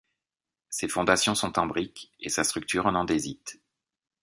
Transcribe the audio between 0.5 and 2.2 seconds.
Ses fondations sont en brique